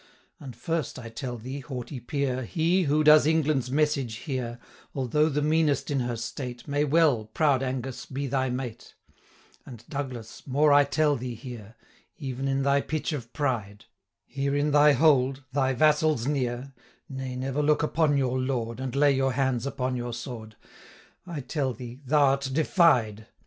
[0.39, 4.57] And, first, I tell thee, haughty Peer, 415 He, who does England's message here,
[4.95, 8.95] Although the meanest in her state, May well, proud Angus, be thy mate:
[9.63, 11.75] And, Douglas, more I tell thee here,
[12.17, 13.85] Even in thy pitch of pride,
[14.25, 16.73] 420 Here in thy hold, thy vassals near,
[17.07, 20.55] (Nay, never look upon your lord, And lay your hands upon your sword,)
[21.27, 23.27] I tell thee, thou'rt defied!